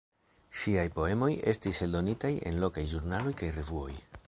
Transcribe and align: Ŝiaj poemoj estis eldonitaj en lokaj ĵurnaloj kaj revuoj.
Ŝiaj 0.61 0.85
poemoj 0.95 1.29
estis 1.51 1.83
eldonitaj 1.87 2.33
en 2.51 2.59
lokaj 2.65 2.89
ĵurnaloj 2.95 3.37
kaj 3.43 3.55
revuoj. 3.61 3.89